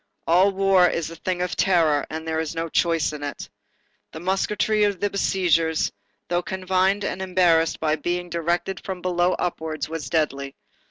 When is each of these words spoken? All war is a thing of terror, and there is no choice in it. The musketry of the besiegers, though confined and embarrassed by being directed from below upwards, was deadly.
All 0.25 0.51
war 0.51 0.89
is 0.89 1.11
a 1.11 1.15
thing 1.15 1.43
of 1.43 1.55
terror, 1.55 2.07
and 2.09 2.27
there 2.27 2.39
is 2.39 2.55
no 2.55 2.69
choice 2.69 3.13
in 3.13 3.21
it. 3.21 3.47
The 4.13 4.19
musketry 4.19 4.83
of 4.83 4.99
the 4.99 5.11
besiegers, 5.11 5.91
though 6.27 6.41
confined 6.41 7.03
and 7.03 7.21
embarrassed 7.21 7.79
by 7.79 7.97
being 7.97 8.27
directed 8.31 8.83
from 8.83 9.03
below 9.03 9.33
upwards, 9.33 9.89
was 9.89 10.09
deadly. 10.09 10.55